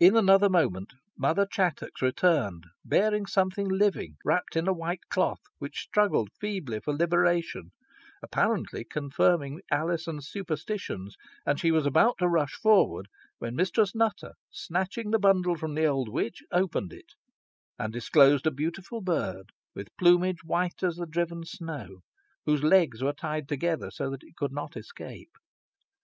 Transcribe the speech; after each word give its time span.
In 0.00 0.16
another 0.16 0.48
moment, 0.50 0.94
Mother 1.16 1.46
Chattox 1.48 2.02
returned 2.02 2.64
bearing 2.84 3.24
some 3.24 3.50
living 3.56 3.92
thing, 3.92 4.16
wrapped 4.24 4.56
in 4.56 4.66
a 4.66 4.72
white 4.72 5.06
cloth, 5.10 5.38
which 5.58 5.82
struggled 5.82 6.30
feebly 6.40 6.80
for 6.80 6.92
liberation, 6.92 7.70
apparently 8.20 8.82
confirming 8.82 9.60
Alizon's 9.70 10.28
suspicions, 10.28 11.14
and 11.46 11.60
she 11.60 11.70
was 11.70 11.86
about 11.86 12.18
to 12.18 12.26
rush 12.26 12.54
forward, 12.54 13.06
when 13.38 13.54
Mistress 13.54 13.94
Nutter, 13.94 14.32
snatching 14.50 15.12
the 15.12 15.20
bundle 15.20 15.54
from 15.54 15.76
the 15.76 15.86
old 15.86 16.08
witch, 16.08 16.42
opened 16.50 16.92
it, 16.92 17.12
and 17.78 17.92
disclosed 17.92 18.48
a 18.48 18.50
beautiful 18.50 19.00
bird, 19.00 19.50
with 19.72 19.96
plumage 19.96 20.42
white 20.42 20.82
as 20.82 21.00
driven 21.10 21.44
snow, 21.44 22.00
whose 22.44 22.64
legs 22.64 23.04
were 23.04 23.12
tied 23.12 23.48
together, 23.48 23.88
so 23.92 24.10
that 24.10 24.24
it 24.24 24.34
could 24.34 24.50
not 24.52 24.76
escape. 24.76 25.30